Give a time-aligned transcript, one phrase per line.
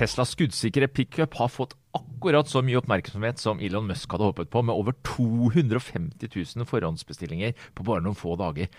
[0.00, 4.62] Teslas skuddsikre pickup har fått akkurat så mye oppmerksomhet som Elon Musk hadde håpet på,
[4.64, 8.70] med over 250 000 forhåndsbestillinger på bare noen få dager.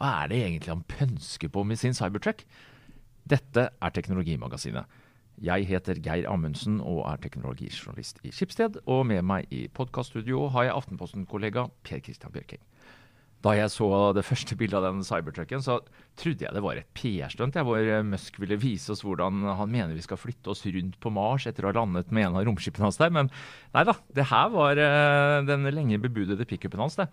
[0.00, 2.46] Hva er det egentlig han pønsker på med sin Cybertruck?
[3.28, 4.88] Dette er Teknologimagasinet.
[5.44, 8.80] Jeg heter Geir Amundsen og er teknologijournalist i Skipsted.
[8.88, 12.64] Og med meg i podkaststudio har jeg Aftenposten-kollega Per Christian Bjørking.
[13.40, 15.78] Da jeg så det første bildet av den cybertrucken, så
[16.20, 20.04] trodde jeg det var et PR-stunt, hvor Musk ville vise oss hvordan han mener vi
[20.04, 23.00] skal flytte oss rundt på Mars etter å ha landet med en av romskipene hans
[23.00, 23.12] der.
[23.16, 23.30] Men
[23.72, 27.08] nei da, det her var uh, den lenge bebudede pickupen hans, det.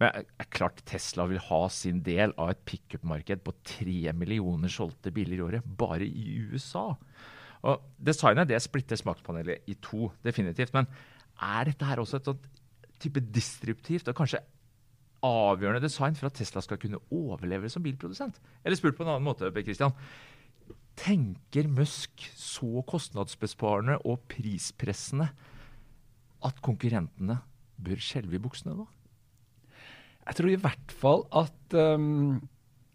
[0.00, 5.12] Men er klart Tesla vil ha sin del av et pickup-marked på tre millioner solgte
[5.14, 6.88] biler i året, bare i USA.
[7.68, 10.72] Og Designet det splitter smakspanelet i to, definitivt.
[10.74, 10.88] Men
[11.36, 12.48] er dette her også et sånt
[13.02, 14.42] type disruptivt og kanskje
[15.26, 18.38] avgjørende design for at Tesla skal kunne overleve som bilprodusent?
[18.64, 19.94] Eller spurt på en annen måte, Per Christian.
[20.98, 25.30] Tenker Musk så kostnadsbesparende og prispressende
[26.42, 27.38] at konkurrentene
[27.82, 28.86] bør skjelve i buksene nå?
[30.22, 32.36] Jeg tror i hvert fall at um,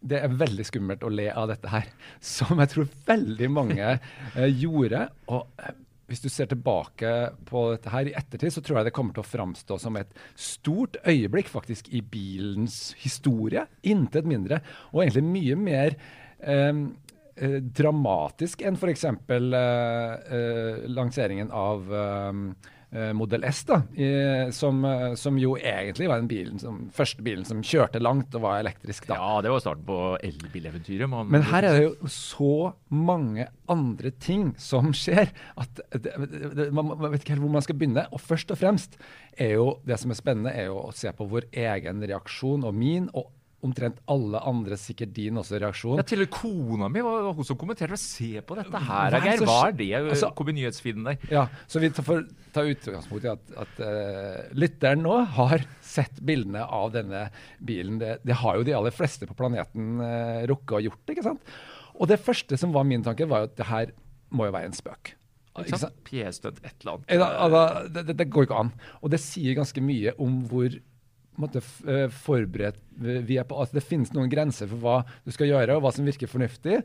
[0.08, 1.90] det er veldig skummelt å le av dette her.
[2.36, 5.08] Som jeg tror veldig mange uh, gjorde.
[5.34, 5.74] Og uh,
[6.08, 7.14] hvis du ser tilbake
[7.48, 10.14] på dette her i ettertid, så tror jeg det kommer til å framstå som et
[10.40, 13.66] stort øyeblikk faktisk i bilens historie.
[13.88, 14.62] Intet mindre.
[14.94, 15.98] Og egentlig mye mer
[16.40, 16.82] eh,
[17.82, 19.06] dramatisk enn f.eks.
[19.06, 19.54] Eh,
[20.40, 22.42] eh, lanseringen av Eh,
[22.88, 24.08] Model S, da, i,
[24.56, 28.46] som, eh, som, jo egentlig var den bilen som, første bilen som kjørte langt og
[28.46, 29.10] var elektrisk.
[29.10, 29.18] da.
[29.20, 31.12] Ja, det var starten på elbileventyret.
[31.28, 36.94] Men her er det jo så mange andre ting som skjer at det, det, man,
[36.94, 38.08] man, vet ikke helt hvor man skal begynne.
[38.16, 38.96] Og først og fremst
[39.36, 42.78] er jo det som er spennende, er jo å se på vår egen reaksjon og
[42.78, 43.34] min og
[43.66, 45.98] omtrent alle andre, sikkert din også, reaksjon.
[45.98, 47.98] Ja, Til og med kona mi var hun som kommenterte.
[47.98, 49.44] Se på dette her, Geir.
[49.48, 49.90] Hva er det?
[50.04, 51.18] Altså, kom i nyhetsfeeden der.
[51.34, 56.64] Ja, så vi får ta utgangspunkt i at, at uh, lytteren nå har sett bildene
[56.64, 57.28] av denne
[57.58, 57.98] bilen.
[58.02, 61.56] Det, det har jo de aller fleste på planeten uh, rukket å gjort, ikke sant?
[61.98, 63.96] Og det første som var min tanke, var jo at det her
[64.38, 65.16] må jo være en spøk.
[65.64, 65.98] Ikke sant?
[66.06, 67.16] Pjestøtt, et eller annet.
[67.18, 68.70] Ja, det, det, det går ikke an.
[69.02, 70.70] Og det sier ganske mye om hvor
[71.42, 73.58] måte, eh, forberedt vi er på.
[73.58, 76.80] Altså, det finnes noen grenser for hva du skal gjøre, og hva som virker fornuftig.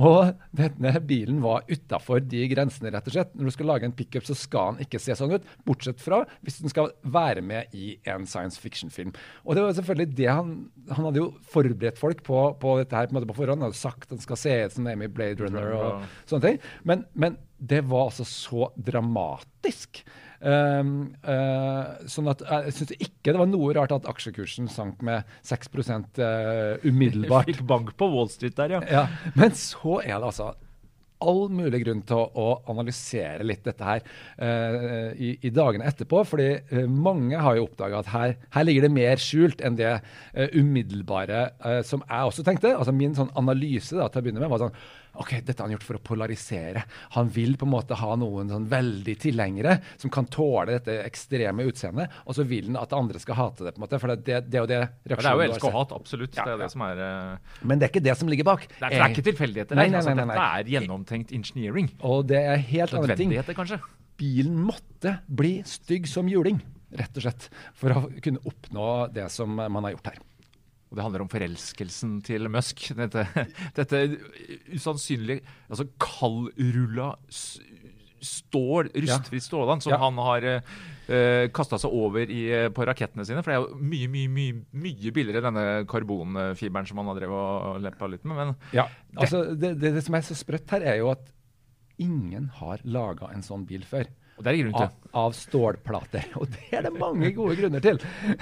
[0.00, 3.34] Og denne bilen var utafor de grensene, rett og slett.
[3.36, 5.50] Når du skal lage en pickup, så skal den ikke se sånn ut.
[5.68, 9.12] Bortsett fra hvis den skal være med i en science fiction-film.
[9.44, 10.56] Og det var selvfølgelig det han
[10.88, 13.60] Han hadde jo forberedt folk på, på dette her på, en måte på forhånd.
[13.60, 16.62] Han hadde sagt at den skal se ut som Amy Blade Runner og sånne ting.
[16.88, 20.00] Men, men det var altså så dramatisk.
[20.38, 25.26] Um, uh, sånn at jeg syns ikke det var noe rart at aksjekursen sank med
[25.46, 27.48] 6 uh, eh, umiddelbart.
[27.50, 28.82] Fikk bank på Wall Street der, ja.
[28.86, 29.04] ja.
[29.34, 30.52] Men så er det altså
[31.24, 36.22] all mulig grunn til å, å analysere litt dette her uh, i, i, dagene etterpå.
[36.28, 39.96] fordi uh, mange har jo oppdaga at her, her, ligger det mer skjult enn det
[39.98, 41.48] uh, umiddelbare
[41.86, 42.76] som jeg også tenkte.
[42.76, 44.78] altså Min sånn analyse da, til å begynne med var sånn
[45.18, 46.84] ok, dette har han gjort for å polarisere.
[47.16, 51.66] Han vil på en måte ha noen sånn veldig tilhengere som kan tåle dette ekstreme
[51.68, 53.74] utseendet, og så vil han at andre skal hate det.
[53.74, 55.76] på en måte, for Det, det, er jo det reaksjonen Det er jo elsk og
[55.78, 56.38] hat, absolutt.
[56.38, 57.60] Ja, det er det som er uh...
[57.62, 58.66] Men det er ikke det som ligger bak.
[58.70, 59.78] Det er, det er ikke tilfeldigheter.
[59.78, 61.92] Nei, nei, nei, nei, Dette er gjennomtenkt engineering.
[62.06, 63.34] Og det er helt andre ting.
[63.58, 63.82] kanskje.
[64.18, 66.58] Bilen måtte bli stygg som juling,
[66.98, 70.24] rett og slett, for å kunne oppnå det som man har gjort her.
[70.88, 72.86] Og det handler om forelskelsen til Musk.
[72.96, 73.26] Dette,
[73.78, 74.04] dette
[74.72, 77.12] usannsynlige altså kaldrulla
[78.24, 79.98] stål, rustfritt stålland, som ja.
[80.02, 80.78] han har uh,
[81.14, 83.44] eh, kasta seg over i, eh, på rakettene sine.
[83.44, 87.68] For det er jo mye mye, mye, mye billigere, denne karbonfiberen som han har drevet
[87.70, 88.40] og leppa litt med.
[88.40, 91.30] Men ja, altså, det, det, det, som er så sprøtt her, er jo at
[92.02, 94.10] ingen har laga en sånn bil før.
[94.38, 94.86] Og det er grunn til.
[94.86, 96.28] Av, av, stålplater.
[96.40, 98.00] Og det er det mange gode grunner til.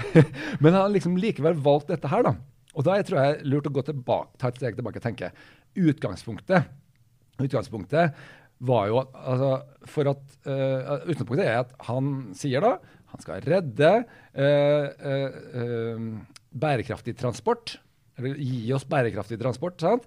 [0.61, 2.35] Men han har liksom likevel valgt dette her, da.
[2.77, 5.07] Og da jeg tror jeg er lurt å gå tilbake, ta et steg tilbake og
[5.07, 5.31] tenke.
[5.77, 6.69] Utgangspunktet,
[7.41, 8.19] utgangspunktet
[8.67, 9.49] var jo altså,
[9.89, 12.77] for at, uh, Utgangspunktet er at han sier da
[13.07, 13.91] han skal redde
[14.37, 16.07] uh, uh,
[16.57, 17.77] bærekraftig transport.
[18.17, 19.81] Eller gi oss bærekraftig transport.
[19.81, 20.05] sant?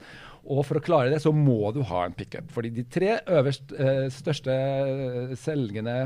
[0.51, 2.51] Og for å klare det, så må du ha en pickup.
[2.55, 5.97] Fordi de tre øverst eh, største eh, selgende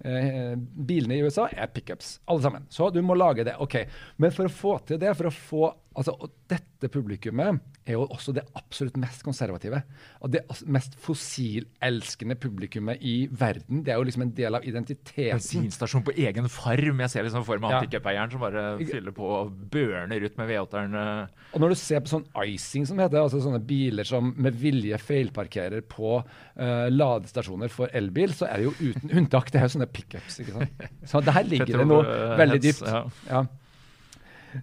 [0.00, 2.16] eh, bilene i USA er pickups.
[2.32, 2.66] Alle sammen.
[2.72, 3.58] Så du må lage det.
[3.60, 3.82] ok.
[4.16, 8.06] Men for å få til det, for å få Altså, og dette publikummet er jo
[8.06, 9.82] også det absolutt mest konservative.
[10.22, 13.82] Og det altså mest fossilelskende publikummet i verden.
[13.84, 15.36] Det er jo liksom en del av identiteten.
[15.36, 17.02] Bensinstasjon på egen farm.
[17.04, 17.78] Jeg ser liksom for meg Ja.
[17.80, 20.94] han pickup-eieren som bare fyller på og børner ut med V8-eren.
[20.94, 21.26] eh.
[21.54, 24.98] Og når du ser på sånn icing, som heter, altså sånne biler som med vilje
[24.98, 29.50] feilparkerer på uh, ladestasjoner for elbil, så er det jo uten unntak.
[29.50, 30.40] Det er jo sånne pickups.
[30.40, 30.86] ikke sant?
[31.12, 32.86] Så der ligger det noe veldig dypt.
[33.28, 33.44] ja.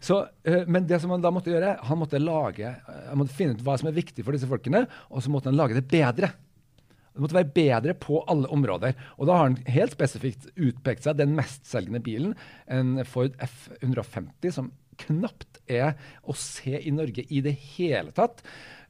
[0.01, 3.35] Så, eh, men det som han da måtte gjøre, han måtte lage, eh, han måtte
[3.35, 5.87] finne ut hva som er viktig for disse folkene, og så måtte han lage det
[5.89, 6.31] bedre.
[7.09, 8.93] Det måtte være bedre på alle områder.
[9.17, 12.35] Og da har han helt spesifikt utpekt seg den mestselgende bilen,
[12.71, 14.69] en Ford F150, som
[14.99, 18.43] knapt er å se i Norge i det hele tatt.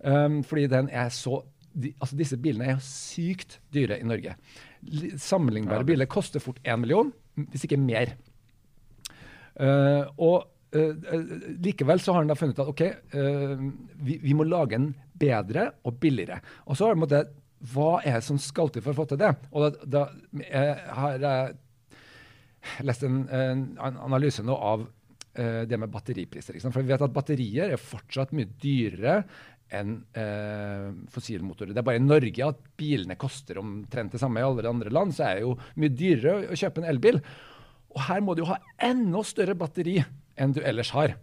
[0.03, 4.33] Um, fordi den er så de, altså Disse bilene er sykt dyre i Norge.
[5.21, 7.11] Sammenlignbare Ja, biler koster fort én million,
[7.51, 8.15] hvis ikke mer.
[9.59, 12.81] Uh, og likevel så har han da funnet ut at ok,
[13.17, 13.53] eh,
[14.05, 16.39] vi, vi må lage en bedre og billigere.
[16.67, 17.35] Og så har han måttet
[17.73, 19.33] Hva er det som skal til for å få til det?
[19.51, 20.03] Og da, da
[20.45, 23.65] jeg har jeg lest en, en
[24.05, 24.85] analyse nå av
[25.33, 26.59] eh, det med batteripriser.
[26.69, 29.23] For vi vet at batterier er fortsatt mye dyrere
[29.75, 31.73] enn eh, fossilmotorer.
[31.75, 34.41] Det er bare i Norge at bilene koster omtrent det samme.
[34.41, 37.19] I alle andre land så er det jo mye dyrere å, kjøpe en elbil.
[37.93, 39.99] Og her må du ha enda større batteri
[40.39, 41.17] enn du ellers har.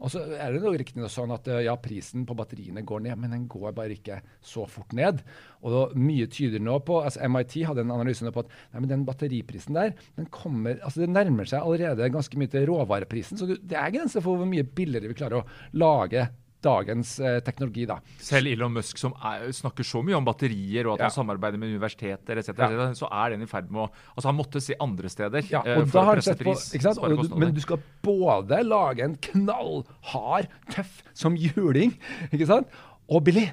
[0.00, 3.18] Og så er det riktig riktignok sånn at eh, ja, prisen på batteriene går ned,
[3.20, 5.20] men den går bare ikke så fort ned.
[5.60, 9.04] Og mye tyder nå på altså MIT hadde en analyse på at nei, men den
[9.08, 13.40] batteriprisen der, den kommer, altså det nærmer seg allerede ganske mye til råvareprisen.
[13.40, 16.30] Så det er grenser for hvor mye billigere vi klarer å lage
[16.62, 17.98] dagens eh, teknologi, da.
[18.20, 21.08] Selv Elon Musk, som er, snakker så mye om batterier og at Ja.
[21.08, 22.92] han samarbeider med universiteter etc., Ja.
[22.94, 25.78] så er den i ferd med å Altså, han måtte se andre steder Ja, eh,
[25.80, 26.70] og for da å har presse pris.
[26.98, 31.96] på, du- men du skal både lage en knallhard, tøff som juling,
[32.32, 32.66] ikke sant?
[33.08, 33.52] og billig.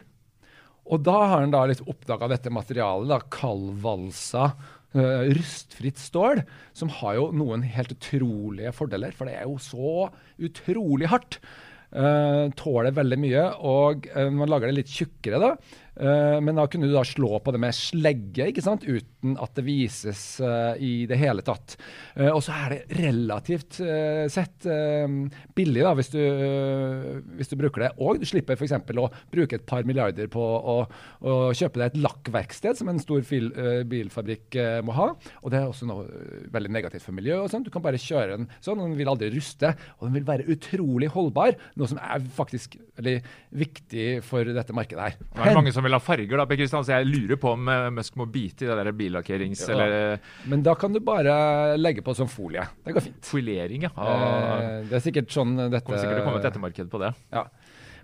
[0.90, 4.54] Og da har han da litt oppdaga dette materialet, da, kaldvalsa
[4.96, 6.40] Uh, rustfritt stål,
[6.74, 10.08] som har jo noen helt utrolige fordeler, for det er jo så
[10.40, 11.38] utrolig hardt.
[11.88, 15.52] Uh, tåler veldig mye, og når man lager det litt tjukkere, da.
[15.98, 18.86] Eh, men da kunne du da slå på det med slegge, ikke sant?
[18.88, 21.78] uten at det vises eh, i det hele tatt.
[22.16, 23.80] Eh, og så er det relativt
[24.32, 24.66] sett
[25.58, 26.20] billig, da, hvis du,
[27.38, 27.92] hvis du bruker det.
[28.04, 28.76] Og du slipper f.eks.
[28.78, 30.78] å bruke et par milliarder på å,
[31.22, 33.24] å kjøpe deg et lakkverksted, som en stor
[33.88, 35.10] bilfabrikk må ha.
[35.42, 36.06] Og det er også noe
[36.54, 37.46] veldig negativt for miljøet.
[37.46, 37.68] og sånt.
[37.68, 39.74] Du kan bare kjøre den sånn, og den vil aldri ruste.
[39.98, 43.18] Og den vil være utrolig holdbar, noe som er faktisk veldig
[43.64, 45.20] viktig for dette markedet her.
[45.38, 47.72] Det er mange som vil ha farger, da, Per Kristian, så jeg lurer på om
[47.72, 49.64] eh, Musk må bite i det der billakkerings...
[49.66, 49.74] Ja.
[49.76, 50.20] Eller
[50.52, 52.68] Men da kan du bare legge på sånn folie.
[52.86, 53.24] Det går fint.
[53.26, 53.94] folering, ja.
[53.96, 54.14] Ah,
[54.58, 57.12] Eh, det er sikkert sånn dette kommer sikkert til å komme et ettermarked på det.
[57.34, 57.48] Ja.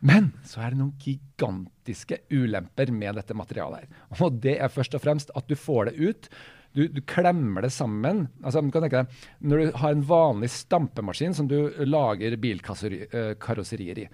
[0.03, 3.85] Men så er det noen gigantiske ulemper med dette materialet.
[3.85, 4.19] her.
[4.19, 6.29] Og det er først og fremst at du får det ut.
[6.73, 8.25] Du, du klemmer det sammen.
[8.43, 8.95] Altså, du deg,
[9.39, 14.07] Når du har en vanlig stampemaskin som du lager bilkarosserier i,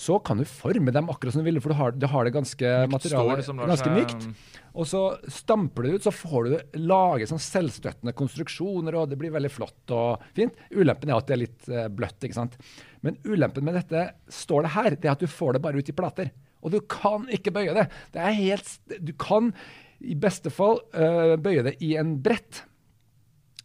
[0.00, 2.32] så kan du forme dem akkurat som du vil, for du har, du har det
[2.32, 4.28] ganske materialet ganske mykt.
[4.72, 9.18] Og så stamper du det ut, så får du lage sånn selvstøttende konstruksjoner, og det
[9.20, 10.56] blir veldig flott og fint.
[10.72, 12.56] Ulempen er at det er litt eh, bløtt, ikke sant.
[13.04, 15.92] Men ulempen med dette står det her, det er at du får det bare ut
[15.92, 16.32] i plater.
[16.64, 17.86] Og du kan ikke bøye det.
[18.12, 19.52] Det er helt Du kan
[20.00, 22.62] i beste fall uh, bøye det i en brett.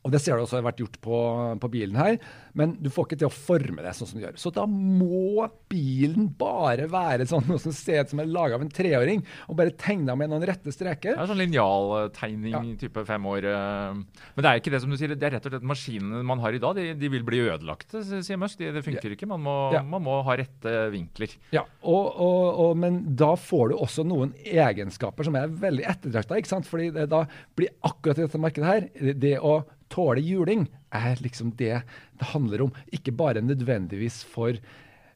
[0.06, 1.18] Og det ser du også har vært gjort på,
[1.60, 2.20] på bilen her,
[2.54, 4.36] men du får ikke til å forme det sånn som du gjør.
[4.38, 8.62] Så da må bilen bare være sånn noe som ser ut som er laga av
[8.62, 11.18] en treåring, og bare tegna med noen rette streker.
[11.18, 12.62] Det er sånn linjaltegning Ja.
[12.86, 13.46] type fem år.
[13.50, 13.94] eh.
[14.36, 16.40] Men det er ikke det som du sier, det er rett og slett maskinene man
[16.40, 16.76] har i dag.
[16.78, 18.58] De, de vil bli ødelagte, sier Musk.
[18.62, 19.28] De, det funker ikke.
[19.28, 19.82] Man må, Ja.
[19.84, 21.34] man må ha rette vinkler.
[21.52, 26.62] Ja, og, og, og, Men da får du også noen egenskaper som er veldig ettertrakta.
[26.66, 27.26] Fordi det da
[27.58, 29.64] blir akkurat i dette markedet her, det- det å
[29.94, 31.82] tåle juling er liksom det
[32.20, 32.74] det handler om.
[32.96, 34.58] Ikke bare nødvendigvis for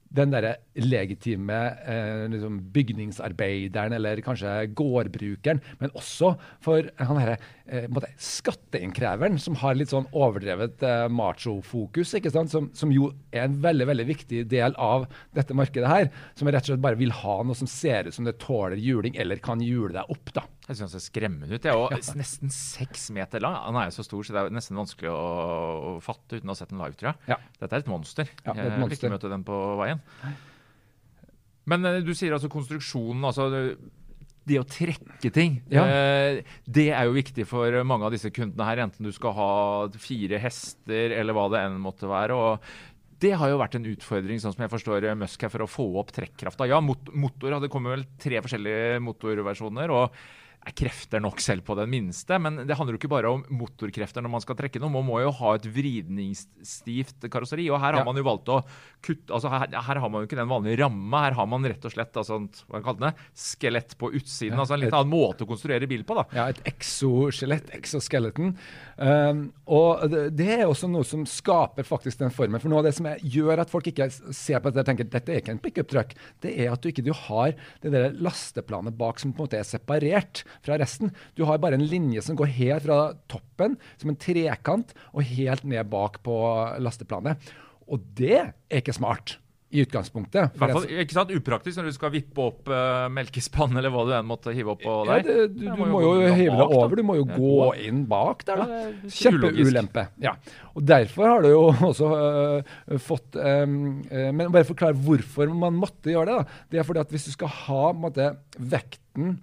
[0.10, 6.32] den derre legitime eh, liksom bygningsarbeideren eller kanskje gårdbrukeren, men også
[6.66, 7.36] for han herre
[7.70, 7.86] eh,
[8.18, 12.54] skatteinnkreveren som har litt sånn overdrevet eh, macho-fokus, ikke sant?
[12.54, 15.06] Som, som jo er en veldig veldig viktig del av
[15.38, 16.10] dette markedet her.
[16.34, 19.14] Som rett og slett bare vil ha noe som ser ut som det tåler juling,
[19.20, 20.48] eller kan jule deg opp, da.
[20.70, 21.66] Jeg syns det er skremmende ut.
[21.66, 23.58] Jeg er jo nesten seks meter lang.
[23.66, 26.60] Han er jo så stor, så det er nesten vanskelig å, fatte uten å ha
[26.60, 27.32] sett den live, tror jeg.
[27.34, 27.40] Ja.
[27.58, 28.30] Dette er et monster.
[28.44, 30.04] Ja, det er et Jeg vil ikke møte den på veien.
[31.70, 33.50] Men eh, du sier altså konstruksjonen, altså
[34.50, 35.60] det å trekke ting.
[35.74, 35.84] Ja.
[35.86, 39.52] eh, det er jo viktig for mange av disse kundene her, enten du skal ha
[40.02, 42.38] fire hester eller hva det enn måtte være.
[42.38, 42.72] og
[43.20, 45.86] det har jo vært en utfordring, sånn som jeg forstår Musk her, for å få
[46.00, 46.68] opp trekkrafta.
[46.70, 49.92] Ja, mot motor, det kommer vel tre forskjellige motorversjoner.
[49.92, 50.16] og
[50.68, 52.38] er krefter nok selv på den minste.
[52.42, 54.92] Men det handler jo ikke bare om motorkrefter når man skal trekke noe.
[54.94, 57.70] Man må jo ha et vridningsstivt karosseri.
[57.72, 58.08] Og her har ja.
[58.08, 58.60] man jo valgt å
[59.06, 61.24] kutte altså her, her, har man jo ikke den vanlige ramma.
[61.28, 64.58] Her har man rett og slett altså, hva kaller det, skelett på utsiden.
[64.58, 66.20] Ja, altså En litt et, annen måte å konstruere bil på.
[66.20, 66.28] da.
[66.36, 68.54] Ja, et exoskjelett, exoskeleton.
[69.00, 72.60] Um, og det, er også noe som skaper faktisk den formen.
[72.62, 75.08] For noe av det som er, gjør at folk ikke ser på dette og tenker
[75.10, 78.16] dette er ikke en pickup truck, det er at du ikke du har det der
[78.20, 81.14] lasteplanet bak som på en måte er separert fra resten.
[81.38, 83.02] Du har bare en linje som går helt fra
[83.32, 86.40] toppen, som en trekant, og helt ned bak på
[86.82, 87.52] lasteplanet.
[87.90, 89.40] Og det er ikke smart
[89.70, 90.56] i utgangspunktet.
[90.56, 94.06] I hvert fall ikke sant, upraktisk når du skal vippe opp uh, melkespann eller hva
[94.08, 95.20] du enn måtte hive opp på der.
[95.20, 96.96] Ja, det, du, du, må, må jo, jo hive deg over.
[96.98, 98.80] Du må jo ja, gå inn bak der, da.
[99.14, 100.08] Kjempeulempe.
[100.26, 100.34] Ja.
[100.74, 105.78] Og derfor har du jo også uh, fått um, uh, Men bare forklare hvorfor man
[105.78, 106.40] måtte gjøre det.
[106.40, 106.64] da.
[106.74, 109.38] Det er fordi at hvis du skal ha måte, vekten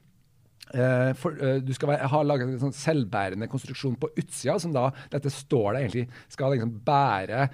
[0.75, 4.73] Uh, for, uh, du skal være, ha laget en sånn selvbærende konstruksjon på utsida, som
[4.75, 7.47] da dette står der egentlig skal liksom bære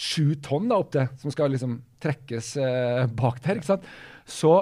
[0.00, 3.60] sju tonn da, opp til, som skal liksom trekkes uh, bak der.
[3.60, 3.88] ikke sant?
[4.24, 4.54] Så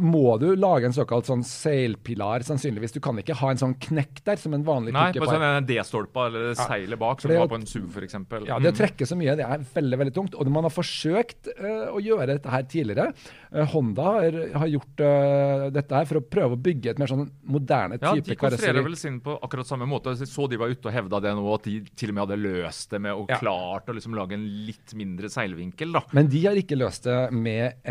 [0.00, 2.94] må du lage en såkalt sånn seilpilar, sannsynligvis.
[2.96, 5.66] Du kan ikke ha en sånn knekk der som en vanlig Nei, på sånn en
[5.68, 6.56] D-stolpe eller ja.
[6.62, 8.16] seilet bak, som du har på en SUV f.eks.
[8.48, 8.78] Ja, det å mm.
[8.78, 10.36] trekke så mye det er veldig veldig tungt.
[10.38, 13.08] Og man har forsøkt uh, å gjøre dette her tidligere.
[13.52, 17.12] Uh, Honda har, har gjort uh, dette her for å prøve å bygge et mer
[17.12, 18.24] sånn moderne type karosseri.
[18.24, 20.14] Ja, de konstruerer vel sin på akkurat samme måte.
[20.18, 22.94] Så de var ute og hevda det nå, at de til og med hadde løst
[22.94, 23.40] det med og ja.
[23.40, 25.94] klart å liksom lage en litt mindre seilvinkel.
[25.98, 26.04] da.
[26.16, 27.84] Men de har ikke løst det med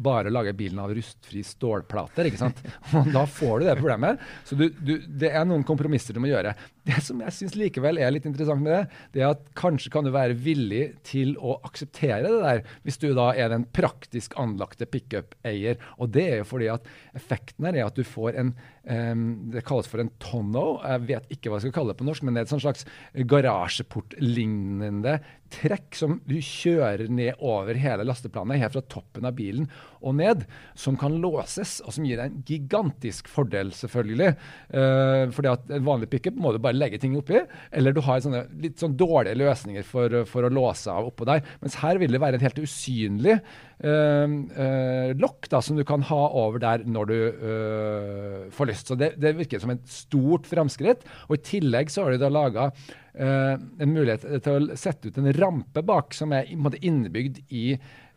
[0.00, 2.28] bare å lage bilen av rustfri stålplater.
[2.30, 2.60] ikke sant?
[2.98, 4.22] Og da får du det problemet.
[4.48, 6.54] Så du, du, det er noen kompromisser du må gjøre.
[6.88, 10.06] Det som jeg syns likevel er litt interessant med det, det er at kanskje kan
[10.06, 14.88] du være villig til å akseptere det der, hvis du da er den praktisk anlagte
[14.88, 15.80] pickup-eier.
[16.00, 18.54] Og det er jo fordi at effekten her er at du får en
[18.88, 20.80] um, Det kalles for en tonno.
[20.80, 22.86] Jeg vet ikke hva jeg skal kalle det på norsk, men det er et slags
[23.34, 25.18] garasjeportlignende
[25.50, 29.66] trekk som du kjører ned over hele lasteplanet, helt fra toppen av bilen
[30.00, 30.44] og ned,
[30.78, 34.30] som kan låses, og som gir deg en gigantisk fordel, selvfølgelig.
[34.72, 37.40] Uh, fordi at en vanlig pickup må du bare legge ting oppi,
[37.72, 41.42] eller du har sånne litt sånn dårlige løsninger for, for å låse av oppå der.
[41.64, 46.04] Mens her vil det være et helt usynlig uh, uh, lokk da, som du kan
[46.10, 47.18] ha over der når du
[48.54, 48.90] får lyst.
[48.90, 51.06] Så det, det virker som et stort framskritt.
[51.28, 52.70] Og i tillegg så har de da laga
[53.10, 57.64] Uh, en mulighet til å sette ut en rampe bak, som er innebygd i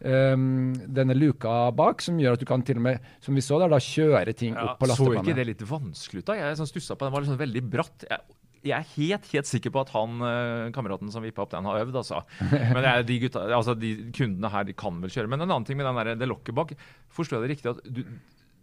[0.06, 3.58] um, denne luka bak, som gjør at du kan til og med, som vi så
[3.62, 5.24] der, da kjøre ting ja, opp på lastebanen.
[5.24, 6.30] Så ikke det litt vanskelig ut?
[6.30, 6.38] da?
[6.40, 8.08] Jeg sånn stussa på den, var liksom veldig bratt.
[8.10, 11.68] Jeg, jeg er helt helt sikker på at han uh, kameraten som vippa opp den,
[11.68, 11.98] har øvd.
[12.04, 12.22] altså.
[12.76, 15.32] Men jeg, de, gutta, altså, de kundene her de kan vel kjøre.
[15.32, 16.78] Men en annen ting med den der, det lokket bak.
[17.14, 18.06] Forstår jeg det riktig at du,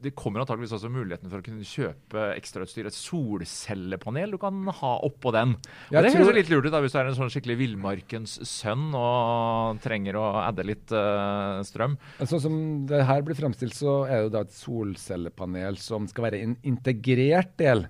[0.01, 2.89] det kommer antakeligvis også muligheten for å kunne kjøpe ekstrautstyr.
[2.89, 5.55] Et solcellepanel du kan ha oppå den.
[5.91, 8.91] Og det høres litt lurt ut da, hvis du er en sånn skikkelig villmarkens sønn
[8.97, 11.99] og trenger å adde litt uh, strøm.
[12.23, 16.45] Sånn som det her blir fremstilt, så er det da et solcellepanel som skal være
[16.47, 17.89] en integrert del.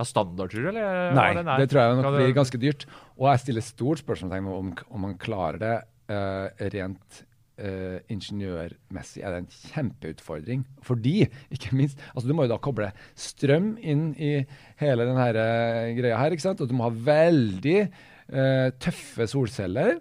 [0.00, 0.68] Ja, Standard, tror du?
[0.70, 1.10] Eller?
[1.12, 2.86] Nei, det, det, tror jeg nok blir ganske dyrt.
[3.18, 5.74] Og jeg stiller stort spørsmålstegn om, om man klarer det
[6.08, 7.18] uh, rent
[7.60, 10.64] uh, ingeniørmessig er det en kjempeutfordring.
[10.88, 14.32] Fordi, ikke minst altså Du må jo da koble strøm inn i
[14.80, 16.32] hele denne uh, greia her.
[16.32, 16.64] ikke sant?
[16.64, 20.00] Og du må ha veldig uh, tøffe solceller.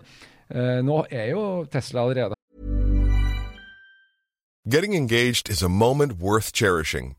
[0.82, 2.34] nå er jo Tesla allerede
[4.65, 7.18] Getting engaged is a moment worth cherishing.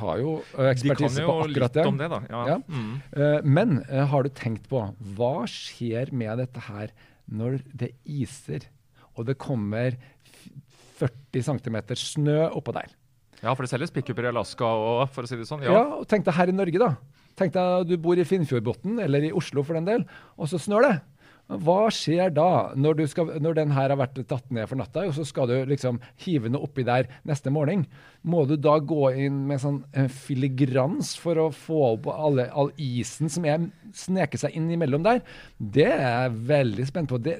[0.00, 1.86] har jo eh, ekspertise jo på akkurat litt det.
[1.88, 2.20] om det, da.
[2.30, 2.42] Ja.
[2.54, 2.58] Ja.
[2.68, 2.92] Mm.
[3.14, 4.82] Uh, Men uh, har du tenkt på
[5.16, 6.94] hva skjer med dette her
[7.30, 8.66] når det iser
[9.18, 9.98] og det kommer
[11.00, 12.90] 40 cm snø oppå der?
[13.40, 15.64] ja, for det selges pickuper i Alaska og for å si det sånn.
[15.64, 15.72] Ja.
[15.78, 15.84] Ja.
[16.00, 16.90] og Tenk deg her i Norge, da.
[17.40, 20.04] Tenk deg du bor i Finnfjordbotn, eller i Oslo for den del,
[20.36, 20.94] og så snør det.
[21.50, 25.02] Hva skjer da, når, du skal, når den her har vært tatt ned for natta,
[25.08, 27.86] og så skal du liksom hive noe oppi der neste morgen?
[28.22, 32.70] Må du da gå inn med sånn eh, filigrans for å få opp alle, all
[32.78, 33.66] isen som er
[33.96, 35.22] sneker seg inn imellom der?
[35.58, 37.18] Det er jeg veldig spent på.
[37.24, 37.38] Det,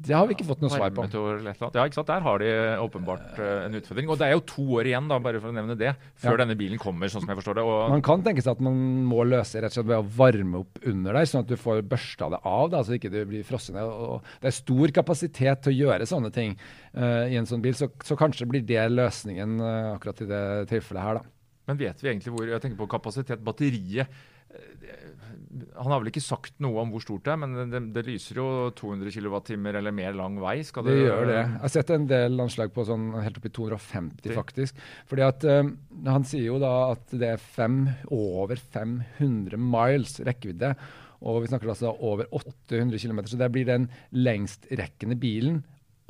[0.00, 1.04] det har vi ikke fått noe svar på.
[1.10, 2.08] Ja, ikke sant?
[2.08, 4.08] Der har de åpenbart eh, en utfordring.
[4.08, 6.44] Og det er jo to år igjen, da, bare for å nevne det, før Ja.
[6.44, 7.66] denne bilen kommer, sånn som jeg forstår det.
[7.68, 8.78] Og Man kan tenke seg at man
[9.10, 11.82] må løse rett og slett ved å varme opp under der, sånn at du får
[11.90, 13.90] børsta det av, da, så ikke det blir frosset ned.
[13.90, 16.56] Og det er stor kapasitet til å gjøre sånne ting
[16.94, 20.46] uh, i en sånn bil, så, så kanskje blir det løsningen uh, akkurat i det
[20.72, 21.36] tilfellet her, da.
[21.70, 23.42] Men vet vi egentlig hvor Jeg tenker på kapasitet.
[23.46, 27.82] Batteriet eh, Han har vel ikke sagt noe om hvor stort det er, men det,
[27.94, 28.46] det lyser jo
[28.78, 30.56] 200 kWt eller mer lang vei.
[30.66, 31.38] Skal Det gjør det.
[31.38, 34.82] Jeg har sett en del anslag på sånn helt opp i 250, faktisk.
[35.10, 35.74] Fordi at um,
[36.08, 40.74] Han sier jo da at det er fem, over 500 miles rekkevidde.
[41.20, 45.60] Og vi snakker altså over 800 km, så det blir den lengstrekkende bilen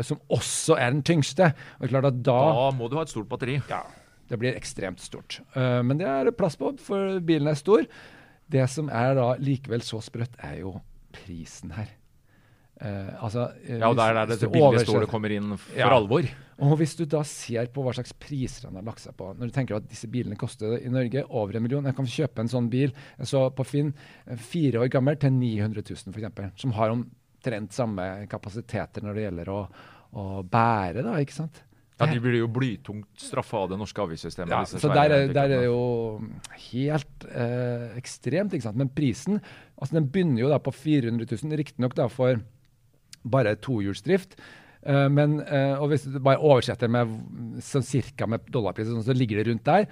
[0.07, 1.50] som også er den tyngste.
[1.81, 3.59] Og klart at da, Da må du ha et stort batteri.
[3.68, 3.83] ja,
[4.31, 5.40] det blir ekstremt stort.
[5.57, 7.85] Uh, men det er plass på, for bilen er stor.
[8.51, 10.79] Det som er da likevel så sprøtt, er jo
[11.12, 11.90] prisen her.
[12.81, 15.90] Eh, altså, uh, Ja, og der er det det billige stålet kommer inn for Ja.
[15.93, 16.25] alvor.
[16.61, 19.51] og hvis du da ser på hva slags priser han har lagt seg på Når
[19.51, 22.49] du tenker at disse bilene koster i Norge over en million Jeg kan kjøpe en
[22.49, 23.93] sånn bil så på Finn,
[24.27, 26.61] eh, fire år gammel, til 900 000 f.eks.
[26.61, 29.69] Som har omtrent samme kapasiteter når det gjelder å,
[30.14, 31.62] å bære, da, ikke sant?
[32.01, 34.55] Ja, De blir jo blytungt straffa av det norske avgiftssystemet.
[34.55, 36.23] Ja, så der er, der er det jo
[36.71, 38.81] helt eh, ekstremt, ikke sant.
[38.81, 39.37] Men prisen
[39.77, 42.40] altså den begynner jo da på 400 000, riktignok for
[43.22, 44.37] bare tohjulsdrift.
[44.80, 47.12] Eh, men eh, og hvis du bare oversetter med
[47.64, 47.85] sånn
[48.33, 49.88] med dollarpris, sånn, så ligger det rundt der.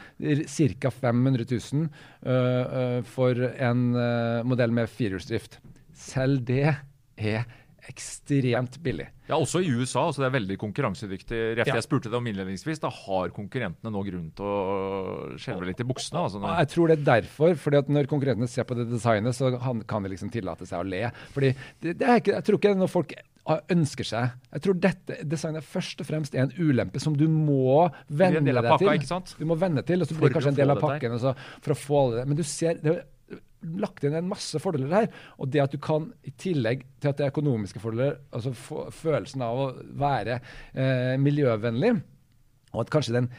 [0.80, 0.92] Ca.
[0.94, 5.60] 500 000 eh, eh, for en eh, modell med firehjulsdrift.
[5.92, 6.76] Selv det
[7.18, 7.44] er
[7.88, 9.08] ekstremt billig.
[9.28, 10.08] Ja, Også i USA.
[10.12, 11.40] så Det er veldig konkurransedyktig.
[11.58, 11.74] Ref, Ja.
[11.74, 12.80] Jeg spurte deg om innledningsvis.
[12.80, 16.24] Da har konkurrentene nå grunn til å skjelve litt i buksene.
[16.24, 17.54] altså når- Jeg tror det er derfor.
[17.54, 20.88] fordi at Når konkurrentene ser på det designet, så kan de liksom tillate seg å
[20.88, 21.10] le.
[21.32, 23.12] Fordi det, det ikke, Jeg tror ikke det er noe folk
[23.72, 24.32] ønsker seg.
[24.52, 28.54] Jeg tror dette designet først og fremst er en ulempe som du må venne deg
[28.62, 29.38] pakka, til.
[29.38, 31.18] Du må venne til, og så blir det kanskje en del av pakken.
[31.62, 32.26] for å få det.
[32.28, 33.04] Men du ser, det er
[33.62, 35.08] lagt inn en masse fordeler her.
[35.38, 38.84] Og det at du kan, i tillegg til at det er økonomiske fordeler, altså få
[38.94, 39.68] følelsen av å
[39.98, 40.38] være
[40.74, 41.94] eh, miljøvennlig,
[42.74, 43.30] og at kanskje den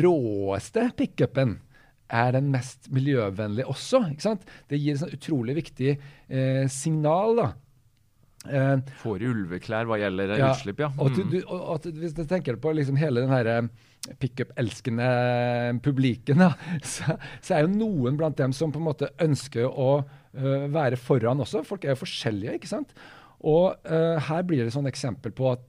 [0.00, 1.56] råeste pickupen
[2.10, 4.02] er den mest miljøvennlige også.
[4.12, 4.46] ikke sant?
[4.68, 7.36] Det gir et sånn utrolig viktig eh, signal.
[7.38, 7.48] da.
[8.50, 10.90] Eh, Får i ulveklær hva gjelder ja, utslipp, ja.
[10.98, 11.30] Og, at Mm.
[11.30, 13.62] du, og at hvis du tenker på liksom hele den her eh,
[14.20, 15.08] pickup-elskende
[15.84, 16.44] publikken,
[16.92, 20.98] så, så er jo noen blant dem som på en måte ønsker å uh, være
[21.00, 21.64] foran også.
[21.68, 22.94] Folk er jo forskjellige, ikke sant?
[23.40, 25.64] Og uh, her blir det sånn eksempel på at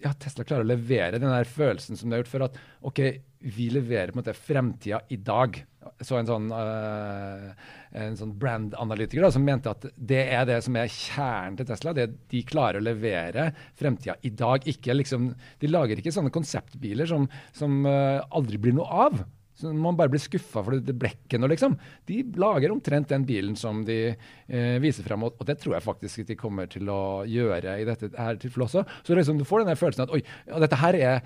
[0.00, 2.56] ja, Tesla klarer å levere den der følelsen som de har gjort for at
[2.88, 3.00] OK,
[3.40, 5.58] vi leverer på en måte fremtida i dag.
[6.04, 7.50] Så en sånn, uh,
[7.96, 11.94] en sånn brand-analytiker da, som mente at det er det som er kjernen til Tesla.
[11.96, 14.64] det De klarer å levere fremtida i dag.
[14.68, 19.22] Ikke liksom, de lager ikke sånne konseptbiler som, som uh, aldri blir noe av.
[19.60, 21.76] Så Man bare blir skuffa for det blekket liksom.
[22.08, 26.28] De lager omtrent den bilen som de eh, viser frem, og, det tror jeg faktisk
[26.28, 28.84] de kommer til å gjøre i dette her tilfellet også.
[29.06, 31.20] Så liksom du får den følelsen at oi, ja, dette her er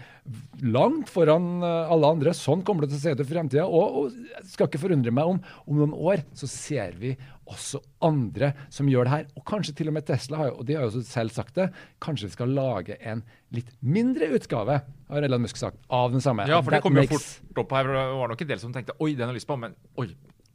[0.64, 2.34] langt foran eh, alle andre.
[2.36, 3.66] Sånn kommer det til å se ut i fremtida.
[3.68, 7.14] Og, og jeg skal ikke forundre meg om om noen år så ser vi
[7.50, 9.24] også andre som gjør det her.
[9.38, 11.70] Og kanskje til og med Tesla, har jo, og de har jo selv sagt det,
[12.04, 14.80] kanskje vi skal lage en litt mindre utgave,
[15.10, 16.46] har Elon Musk sagt, av den samme.
[16.50, 17.90] Ja, for det kom jo fort opp her.
[17.90, 20.08] Det var nok en del som tenkte oi, den har lyst på, men oi,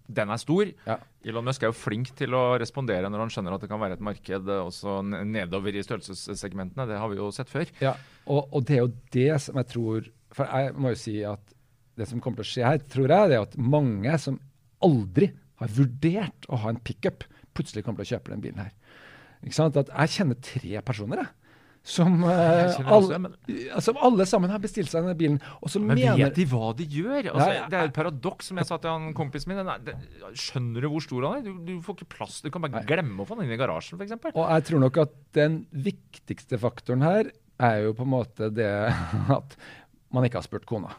[0.10, 0.72] den er stor.
[0.88, 0.98] Ja.
[1.30, 4.00] Elon Musk er jo flink til å respondere når han skjønner at det kan være
[4.00, 6.88] et marked eh, også nedover i størrelsessegmentene.
[6.90, 7.70] Det har vi jo sett før.
[7.84, 7.94] Ja,
[8.26, 11.56] og, og det er jo det som jeg tror For jeg må jo si at
[12.00, 14.38] det som kommer til å skje her, tror jeg, det er at mange som
[14.86, 17.26] aldri har vurdert å ha en pickup,
[17.58, 18.74] plutselig kommer til å kjøpe den bilen her.
[19.44, 19.78] Ikke sant?
[19.80, 21.36] At jeg kjenner tre personer, jeg.
[21.90, 25.38] Som, eh, alle, det, som alle sammen har bestilt seg denne bilen.
[25.64, 27.30] Og så Men mener vet de hva de gjør?
[27.32, 27.68] Altså, Ja, ja.
[27.72, 29.62] Det er et paradoks, som jeg sa til han kompisen min.
[29.64, 29.96] Den det,
[30.38, 31.48] skjønner du hvor stor han er?
[31.48, 32.42] Du, du får ikke plass.
[32.46, 34.20] Du kan bare glemme å få den inn i garasjen, f.eks.
[34.36, 38.70] Og jeg tror nok at den viktigste faktoren her er jo på en måte det
[39.40, 39.58] at
[40.14, 40.94] man ikke har spurt kona.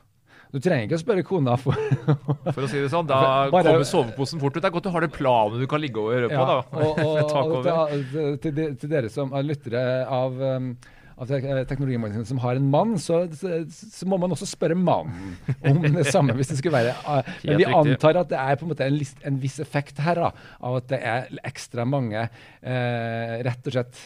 [0.50, 1.76] Du trenger ikke å spørre kona for
[2.54, 3.06] For å si det sånn.
[3.06, 3.20] Da
[3.52, 4.62] Bare- kommer soveposen fort ut.
[4.62, 6.56] Det er godt du har det planet du kan ligge og høre på, da.
[6.74, 10.72] og, og, og, og til, til, til dere som er lyttere av, um,
[11.20, 15.34] av te- teknologimagasinet som har en mann, så, så, så må man også spørre mannen
[15.68, 16.32] om det samme.
[16.38, 16.94] hvis det skulle være.
[17.04, 20.00] uh, Men vi antar at det er på en måte en, list, en viss effekt
[20.04, 20.30] her da,
[20.64, 24.00] av at det er ekstra mange eh, rett og slett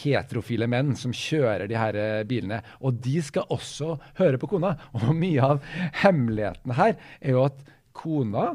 [0.00, 2.62] heterofile menn som kjører de her eh, bilene.
[2.86, 4.76] Og de skal også høre på kona.
[4.94, 5.62] Og mye av
[6.04, 7.62] hemmeligheten her er jo at
[7.96, 8.52] kona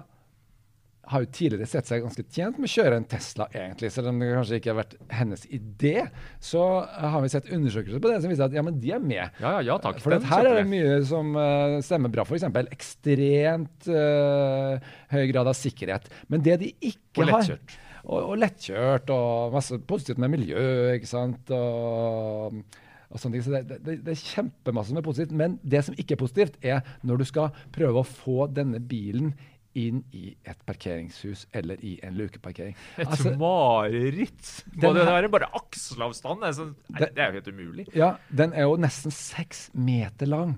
[1.12, 3.92] har jo tidligere sett seg ganske tjent med å kjøre en Tesla, egentlig.
[3.94, 5.96] Selv om det kanskje ikke har vært hennes idé,
[6.44, 9.24] så har vi sett undersøkelser på det som viser at ja, men de er med.
[9.42, 10.02] Ja, ja, ja takk.
[10.04, 12.26] For her er det mye som uh, stemmer bra.
[12.26, 12.48] F.eks.
[12.64, 16.10] ekstremt uh, høy grad av sikkerhet.
[16.32, 17.78] Men det de ikke har lettkjørt.
[18.06, 20.66] Og, og lettkjørt, og masse positivt med miljø,
[20.98, 21.54] ikke sant.
[21.54, 22.62] Og,
[23.10, 23.46] og sånne ting.
[23.46, 25.36] Så det, det, det er kjempemasse som er positivt.
[25.38, 29.34] Men det som ikke er positivt, er når du skal prøve å få denne bilen
[29.76, 32.76] inn i et parkeringshus eller i en lukeparkering.
[32.98, 34.52] Et Altså, mareritt!
[34.76, 36.42] Må det er være bare akselavstand?
[36.42, 36.66] Det er, så,
[37.00, 37.86] Det- det er jo helt umulig.
[37.96, 40.56] Ja, den er jo nesten seks meter lang.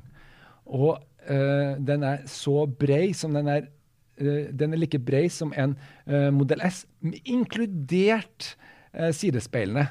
[0.65, 3.67] Og eh, den er så brei som den er
[4.19, 5.75] eh, Den er like brei som en
[6.07, 6.85] uh, Modell S,
[7.25, 8.55] inkludert
[8.93, 9.87] eh, sidespeilene.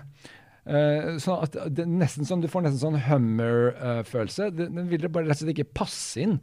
[0.66, 4.48] Eh, så at det nesten sånn, Du får nesten sånn Hummer-følelse.
[4.56, 6.40] den, den vil bare rett og slett ikke passe inn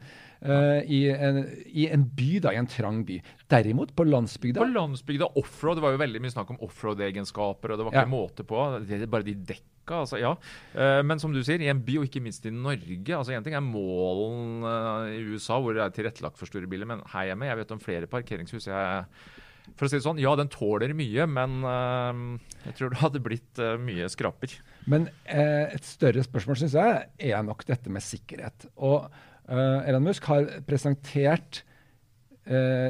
[0.48, 3.18] uh, i, en, i en by, da, i en trang by.
[3.52, 7.80] Derimot, på landsbygda På landsbygda offroad, det var jo veldig mye snakk om offroad-egenskaper, og
[7.82, 8.06] det var Ja.
[8.06, 8.64] ikke måte på.
[8.88, 10.34] Det er bare de dekka, altså, ja.
[10.76, 13.44] Eh, Men som du sier, i en by, og ikke minst i Norge altså En
[13.44, 14.64] ting er målen
[15.12, 17.80] i USA, hvor det er tilrettelagt for store biler, men her hjemme, jeg vet om
[17.84, 19.06] flere parkeringshus jeg
[19.78, 22.14] for å si det sånn, Ja, den tåler mye, men uh,
[22.68, 24.56] jeg tror det hadde blitt uh, mye skraper.
[24.90, 28.68] Men uh, et større spørsmål synes jeg er nok dette med sikkerhet.
[28.78, 29.08] Og
[29.44, 31.66] Elon Musk har presentert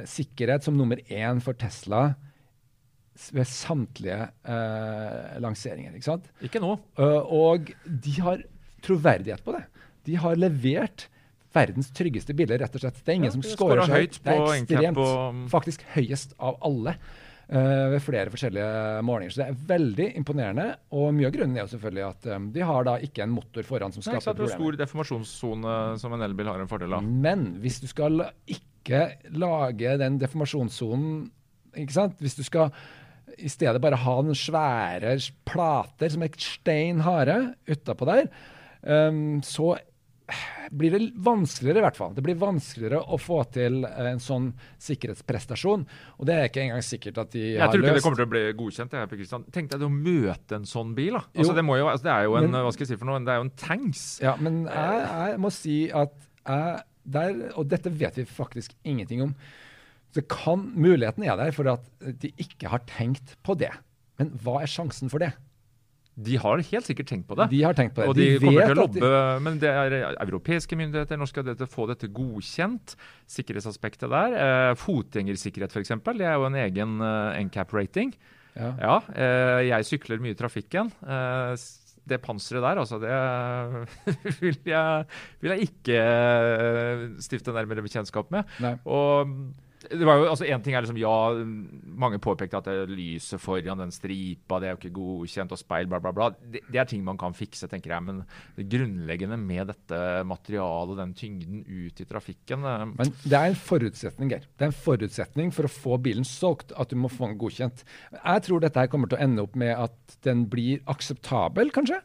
[0.05, 2.11] sikkerhet som nummer én for Tesla
[3.33, 4.27] ved samtlige
[5.41, 5.95] lanseringer.
[5.97, 6.29] ikke sant?
[6.45, 6.75] Ikke nå.
[7.33, 7.71] Og
[8.05, 8.45] de har
[8.85, 9.63] troverdighet på det.
[10.05, 11.07] De har levert
[11.53, 12.97] verdens tryggeste biler, rett og slett.
[13.03, 14.97] Det er ingen Ja, som scorer så høyt Det er ekstremt.
[14.97, 16.97] og- Faktisk høyest av alle.
[17.49, 19.31] eh, ved flere forskjellige målinger.
[19.31, 20.75] Så det er veldig imponerende.
[20.91, 23.61] Og mye av grunnen er jo selvfølgelig at um, de har da ikke en motor
[23.63, 26.93] foran som Nei, skaper sant, det er stor deformasjonssone som en elbil har en fordel
[26.95, 27.03] av.
[27.03, 31.29] Men hvis du skal ikke lage den deformasjonssonen
[31.75, 32.17] ikke sant?
[32.19, 32.71] Hvis du skal
[33.37, 35.13] i stedet bare ha den svære
[35.45, 38.29] plater som er steinharde utapå der,
[38.87, 39.77] um, så
[40.71, 42.13] blir det vanskeligere, i hvert fall.
[42.15, 45.83] Det blir vanskeligere å få til en sånn sikkerhetsprestasjon.
[46.17, 48.27] Og det er ikke engang sikkert at de Jeg har tror ikke det kommer til
[48.27, 48.95] å bli godkjent.
[48.95, 51.19] Jeg, Per Tenk deg å møte en sånn bil.
[51.19, 51.25] da.
[51.35, 53.11] Altså, det, må jo, altså, det er jo en Men- hva skal jeg si for
[53.11, 54.05] noe, det er jo en tanks.
[54.23, 56.13] Ja, men jeg, jeg må si at
[56.47, 59.35] jeg der, Og dette vet vi faktisk ingenting om.
[60.15, 63.71] Så kan, Muligheten er der for at de ikke har tenkt på det.
[64.19, 65.33] Men hva er sjansen for det?
[66.15, 67.47] De har helt sikkert tenkt på det.
[67.49, 68.09] De har tenkt på det.
[68.11, 71.87] Og de, kommer til å lobbe, de- men det er europeiske myndigheter, norske myndigheter, få
[71.89, 72.93] dette godkjent.
[73.33, 74.35] Sikkerhetsaspektet der.
[74.37, 75.89] Eh, fotgjengersikkerhet f.eks.
[76.13, 78.13] Det er jo en egen eh, NCAP-rating.
[78.55, 78.69] ja.
[78.79, 80.91] Ja, eh, jeg sykler mye i trafikken.
[81.01, 81.55] Eh,
[82.05, 85.05] det panseret der, altså, det vil jeg,
[85.41, 88.43] vil jeg ikke eh, stifte nærmere bekjentskap med.
[88.61, 88.73] Nei.
[88.85, 89.31] Og
[89.89, 91.15] det var jo, altså En ting er liksom, ja,
[91.99, 95.89] mange påpekte at det lyset foran den stripa, det er jo ikke godkjent, og speil,
[95.91, 96.29] bla, bla, bla.
[96.39, 98.05] Det, det er ting man kan fikse, tenker jeg.
[98.07, 98.23] Men
[98.57, 103.51] det grunnleggende med dette materialet og den tyngden ut i trafikken eh, Men det er
[103.51, 104.47] en forutsetning, Geir.
[104.53, 107.85] Det er en forutsetning for å få bilen solgt at du må få den godkjent.
[108.19, 111.99] Jeg tror dette her kommer til å ende opp med at den blir akseptabel, kanskje.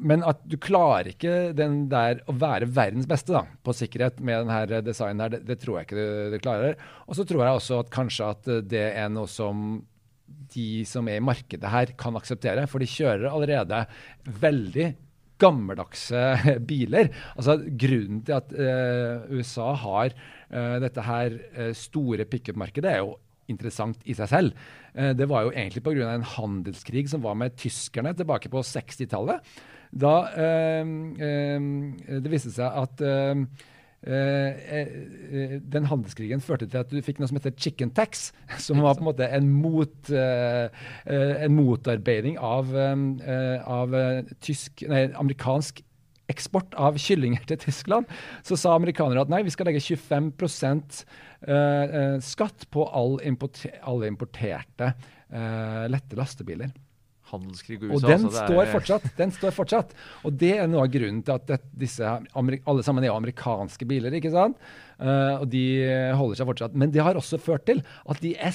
[0.00, 4.48] Men at du klarer ikke den der å være verdens beste da, på sikkerhet med
[4.48, 6.80] denne designen her, det, det tror jeg ikke du, du klarer.
[7.06, 9.80] Og så tror jeg også at kanskje at det er noe som
[10.54, 12.66] de som er i markedet her, kan akseptere.
[12.70, 13.84] For de kjører allerede
[14.40, 14.90] veldig
[15.40, 16.20] gammeldagse
[16.70, 17.10] biler.
[17.36, 23.18] Altså Grunnen til at eh, USA har eh, dette her eh, store pickup-markedet, er jo
[23.50, 24.64] interessant i seg selv.
[24.94, 26.08] Eh, det var jo egentlig pga.
[26.12, 29.52] en handelskrig som var med tyskerne tilbake på 60-tallet.
[29.90, 30.86] Da eh,
[31.26, 31.60] eh,
[32.22, 33.42] det viste seg at eh,
[34.00, 38.30] den handelskrigen førte til at du fikk noe som heter chicken tax,
[38.64, 43.98] som var på en måte en, mot, en motarbeiding av, av
[44.40, 45.82] tysk, nei, amerikansk
[46.30, 48.10] eksport av kyllinger til Tyskland,
[48.46, 53.26] så sa amerikanere at nei, vi skal legge 25 eh, eh, skatt på alle
[54.10, 54.94] importerte
[55.30, 56.72] lette lastebiler.
[57.30, 58.06] Handelskrig i Og USA.
[58.12, 59.08] den så det er- står fortsatt.
[59.16, 59.94] Den står fortsatt.
[60.24, 64.10] Og det er noe av grunnen til at det, disse alle sammen er amerikanske biler,
[64.12, 64.56] ikke sant?
[65.00, 65.64] Uh, og de
[66.12, 66.74] holder seg fortsatt.
[66.74, 68.52] Men det har også ført til at de er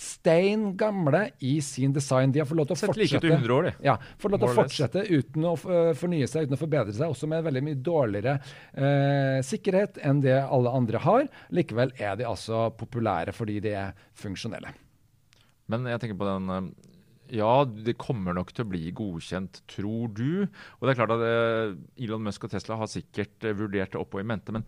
[0.00, 2.32] stein gamle i sin design.
[2.34, 3.72] De har fått lov til å Sett like til 100 år, de.
[3.86, 7.12] Ja, fått lov til å fortsette uten å eh, fornye seg, uten å forbedre seg,
[7.14, 11.28] også med veldig mye dårligere uh, sikkerhet enn det alle andre har.
[11.54, 14.74] Likevel er de altså populære fordi de er funksjonelle.
[15.70, 16.72] Men jeg tenker på den eh,
[17.34, 20.44] Ja, det kommer nok til å bli godkjent, tror du.
[20.78, 24.00] Og det er klart at eh, Elon Musk og Tesla har sikkert eh, vurdert det
[24.00, 24.54] opp og i mente.
[24.54, 24.66] Men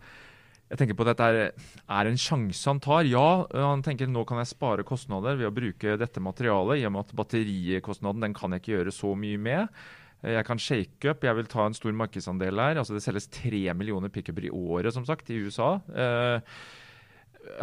[0.67, 3.07] jeg tenker på at dette er, er en sjanse han tar.
[3.07, 6.89] Ja, eh, han tenker nå kan jeg spare kostnader ved å bruke dette materialet, i
[6.89, 9.79] og med at batterikostnaden den kan jeg ikke gjøre så mye med.
[10.25, 12.81] Jeg kan shake up, jeg vil ta en stor markedsandel her.
[12.81, 15.77] Altså Det selges tre millioner pickuper i året, som sagt, i USA.
[15.93, 16.57] Eh,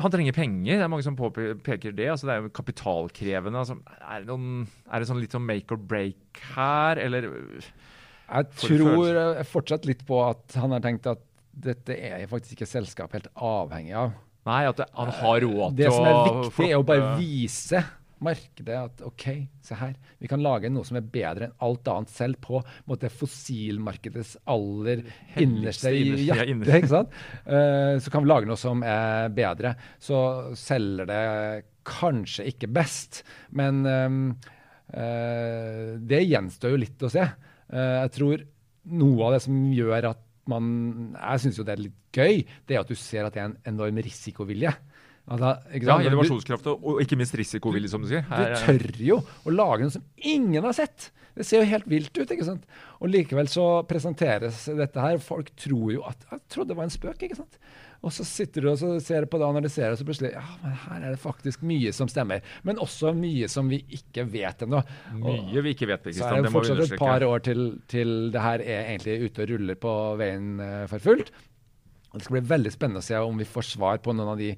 [0.00, 2.08] han trenger penger, det er mange som påpeker det.
[2.12, 3.60] altså Det er jo kapitalkrevende.
[3.62, 7.28] altså Er det, noen, er det sånn litt sånn make or break her, eller
[8.24, 11.22] Jeg tror fortsatt litt på at han har tenkt at
[11.54, 14.14] dette er faktisk ikke selskapet helt avhengig av.
[14.44, 17.80] Nei, at det, han har råd Det som er å viktig, er å bare vise
[18.24, 19.26] markedet at OK,
[19.64, 19.94] se her.
[20.22, 22.60] Vi kan lage noe som er bedre enn alt annet, selv på
[22.90, 25.04] måte, fossilmarkedets aller
[25.40, 26.80] innerste innerste.
[26.80, 27.14] ikke sant?
[27.46, 29.74] Uh, så kan vi lage noe som er bedre.
[30.02, 30.18] Så
[30.58, 31.22] selger det
[31.84, 33.22] kanskje ikke best,
[33.56, 34.20] men ehm,
[34.96, 37.26] uh, det gjenstår jo litt å se.
[37.68, 38.46] Uh, jeg tror
[38.94, 40.66] noe av det som gjør at man
[41.16, 43.46] Jeg syns jo det er litt gøy, det er at du ser at det er
[43.48, 44.74] en enorm risikovilje.
[45.24, 46.02] Altså, Ja, sant?
[46.04, 48.22] Du- innovasjonskraft og, ikke minst risikovillig, som du sier.
[48.22, 51.10] du Her er- tør jo å lage noe som ingen har sett.
[51.34, 52.28] Det ser jo helt vilt ut.
[52.30, 52.64] ikke sant?
[53.00, 55.18] Og likevel så presenteres dette her.
[55.18, 57.58] Folk tror jo at Jeg trodde det var en spøk, ikke sant?
[58.04, 60.42] Og så sitter du og så ser på det og analyserer, og så plutselig Ja,
[60.62, 62.42] men her er det faktisk mye som stemmer.
[62.62, 64.84] Men også mye som vi ikke vet ennå.
[65.14, 66.02] Mye vi ikke vet.
[66.04, 68.58] så Kristian, er det det må vi fortsatt et par år til, til det her
[68.60, 71.30] er egentlig ute og ruller på veien eh, for fullt.
[72.12, 74.54] Det skal bli veldig spennende å se om vi får svar på noen av de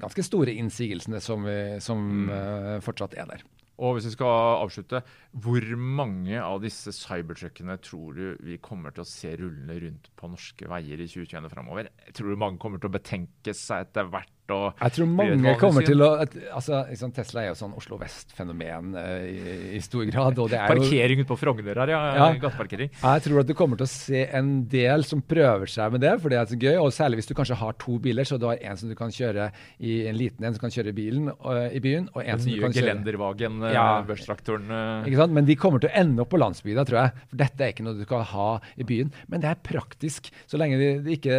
[0.00, 3.44] ganske store innsigelsene som, vi, som uh, fortsatt er der.
[3.82, 5.00] Og hvis vi skal avslutte,
[5.42, 10.30] hvor mange av disse cybertruckene tror du vi kommer til å se rullende rundt på
[10.30, 11.88] norske veier i 2021 framover?
[12.14, 14.30] Tror du mange kommer til å betenke seg etter hvert?
[14.52, 18.94] Og Jeg tror mange kommer til å altså, liksom, Tesla er jo sånn Oslo Vest-fenomen
[18.98, 20.38] eh, i, i stor grad.
[20.38, 20.72] og det er.
[20.72, 22.00] Parkering ute på Frogner her, ja.
[22.16, 22.28] Ja.
[22.42, 22.90] Gateparkering.
[23.02, 26.14] Jeg tror at du kommer til å se en del som prøver seg med det,
[26.22, 26.76] for det er så gøy.
[26.82, 29.12] Og særlig hvis du kanskje har to biler, så du har en som du kan
[29.12, 29.50] kjøre
[29.82, 32.44] i en liten en som kan kjøre i bilen og, i byen, og en Den
[32.44, 33.86] som du kan kjøre gelendervagen, eh, Ja.
[34.06, 35.08] børstraktoren eh.
[35.10, 35.32] Ikke sant?
[35.36, 37.26] Men de kommer til å ende opp på landsbygda, tror jeg.
[37.32, 39.12] For dette er ikke noe du skal ha i byen.
[39.28, 40.30] Men det er praktisk.
[40.50, 41.38] Så lenge det de ikke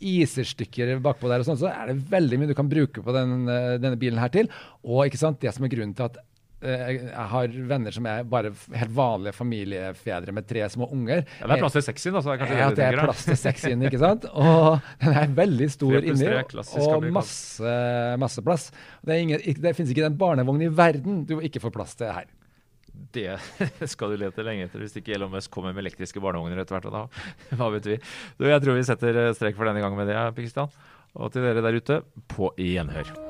[0.00, 3.14] iser stykker bakpå der, og sånn, så er det veldig mye du kan bruke på
[3.14, 4.50] den, eh, denne bilen her til.
[4.84, 5.40] Og ikke sant?
[5.40, 6.18] det som er grunnen til at
[6.66, 11.22] eh, jeg har venner som er bare helt vanlige familiefedre med tre små unger.
[11.40, 12.24] Ja, det er plass til seks inn, da.
[12.24, 14.26] Så det at det er plass til seks inni, ikke sant?
[14.34, 16.34] Og den er veldig stor inni,
[16.82, 17.78] og masse,
[18.20, 18.68] masse plass.
[19.00, 22.12] Det, er ingen, det finnes ikke den barnevognen i verden du ikke får plass til
[22.12, 22.28] her.
[23.14, 23.38] Det
[23.92, 26.90] skal du lete lenge etter hvis ikke Elon Musk kommer med elektriske barnevogner etter hvert.
[26.90, 27.24] og da,
[27.58, 27.98] Hva vet vi.
[28.38, 30.72] Du, jeg tror vi setter strek for denne gangen med det, Kristian.
[31.14, 33.29] Og til dere der ute, på gjenhør.